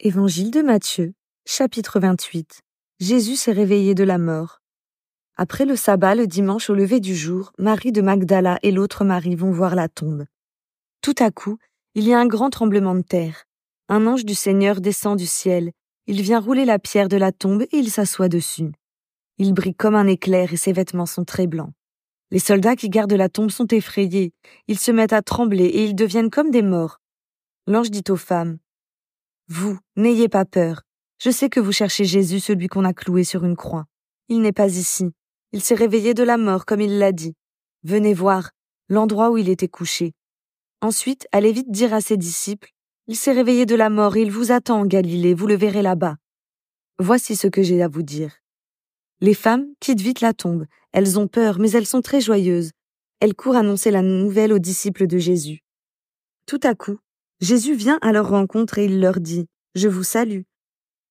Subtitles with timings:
[0.00, 1.12] Évangile de Matthieu,
[1.44, 2.60] chapitre 28.
[3.00, 4.60] Jésus s'est réveillé de la mort.
[5.36, 9.34] Après le sabbat, le dimanche au lever du jour, Marie de Magdala et l'autre Marie
[9.34, 10.26] vont voir la tombe.
[11.02, 11.58] Tout à coup,
[11.96, 13.46] il y a un grand tremblement de terre.
[13.88, 15.72] Un ange du Seigneur descend du ciel.
[16.06, 18.70] Il vient rouler la pierre de la tombe et il s'assoit dessus.
[19.38, 21.72] Il brille comme un éclair et ses vêtements sont très blancs.
[22.30, 24.32] Les soldats qui gardent la tombe sont effrayés.
[24.68, 27.00] Ils se mettent à trembler et ils deviennent comme des morts.
[27.66, 28.58] L'ange dit aux femmes,
[29.48, 30.82] Vous, n'ayez pas peur.
[31.18, 33.86] Je sais que vous cherchez Jésus, celui qu'on a cloué sur une croix.
[34.28, 35.10] Il n'est pas ici.
[35.52, 37.34] Il s'est réveillé de la mort, comme il l'a dit.
[37.82, 38.50] Venez voir
[38.90, 40.12] l'endroit où il était couché.
[40.82, 42.72] Ensuite, allez vite dire à ses disciples,
[43.06, 45.82] Il s'est réveillé de la mort et il vous attend en Galilée, vous le verrez
[45.82, 46.16] là-bas.
[46.98, 48.36] Voici ce que j'ai à vous dire.
[49.20, 50.66] Les femmes quittent vite la tombe.
[50.92, 52.72] Elles ont peur, mais elles sont très joyeuses.
[53.20, 55.60] Elles courent annoncer la nouvelle aux disciples de Jésus.
[56.46, 56.98] Tout à coup,
[57.40, 60.42] Jésus vient à leur rencontre et il leur dit, Je vous salue.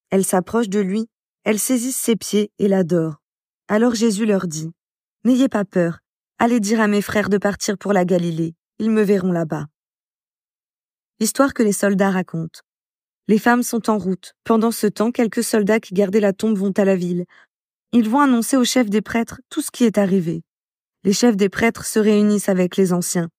[0.09, 1.07] Elles s'approchent de lui,
[1.43, 3.21] elles saisissent ses pieds et l'adorent.
[3.69, 4.71] Alors Jésus leur dit,
[5.23, 5.99] N'ayez pas peur,
[6.37, 9.67] allez dire à mes frères de partir pour la Galilée, ils me verront là-bas.
[11.19, 12.59] Histoire que les soldats racontent.
[13.29, 14.33] Les femmes sont en route.
[14.43, 17.25] Pendant ce temps, quelques soldats qui gardaient la tombe vont à la ville.
[17.91, 20.43] Ils vont annoncer aux chefs des prêtres tout ce qui est arrivé.
[21.03, 23.29] Les chefs des prêtres se réunissent avec les anciens.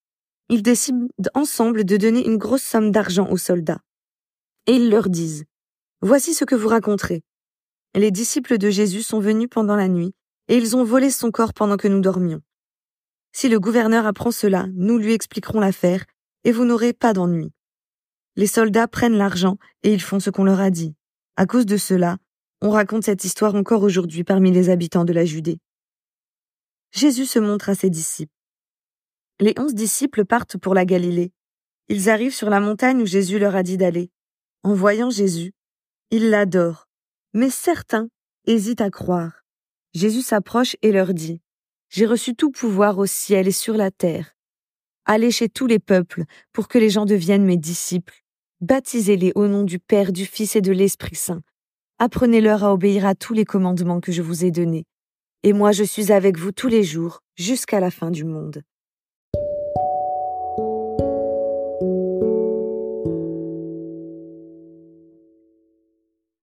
[0.49, 3.81] Ils décident ensemble de donner une grosse somme d'argent aux soldats.
[4.65, 5.45] Et ils leur disent,
[6.01, 7.21] Voici ce que vous raconterez.
[7.95, 10.13] Les disciples de Jésus sont venus pendant la nuit,
[10.47, 12.41] et ils ont volé son corps pendant que nous dormions.
[13.31, 16.05] Si le gouverneur apprend cela, nous lui expliquerons l'affaire,
[16.43, 17.51] et vous n'aurez pas d'ennui.
[18.35, 20.95] Les soldats prennent l'argent et ils font ce qu'on leur a dit.
[21.35, 22.17] À cause de cela,
[22.61, 25.59] on raconte cette histoire encore aujourd'hui parmi les habitants de la Judée.
[26.91, 28.33] Jésus se montre à ses disciples.
[29.41, 31.31] Les onze disciples partent pour la Galilée.
[31.87, 34.11] Ils arrivent sur la montagne où Jésus leur a dit d'aller.
[34.63, 35.53] En voyant Jésus,
[36.11, 36.89] ils l'adorent,
[37.33, 38.09] mais certains
[38.45, 39.45] hésitent à croire.
[39.93, 41.41] Jésus s'approche et leur dit,
[41.87, 44.35] J'ai reçu tout pouvoir au ciel et sur la terre.
[45.05, 48.21] Allez chez tous les peuples pour que les gens deviennent mes disciples.
[48.59, 51.41] Baptisez-les au nom du Père, du Fils et de l'Esprit Saint.
[51.97, 54.85] Apprenez-leur à obéir à tous les commandements que je vous ai donnés.
[55.43, 58.63] Et moi je suis avec vous tous les jours, jusqu'à la fin du monde.